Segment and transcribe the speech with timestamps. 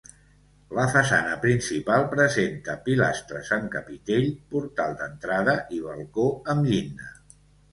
[0.77, 6.27] La façana principal presenta pilastres amb capitell, portal d'entrada i balcó
[6.57, 7.13] amb llinda.